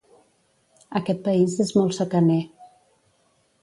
[1.01, 2.43] Aquest país és molt secaner.